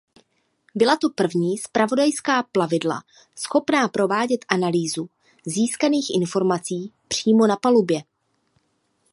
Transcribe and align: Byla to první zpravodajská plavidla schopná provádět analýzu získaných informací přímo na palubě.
Byla 0.75 0.97
to 0.97 1.09
první 1.09 1.57
zpravodajská 1.57 2.43
plavidla 2.43 3.03
schopná 3.39 3.87
provádět 3.87 4.45
analýzu 4.47 5.09
získaných 5.45 6.07
informací 6.15 6.93
přímo 7.07 7.47
na 7.47 7.55
palubě. 7.55 8.03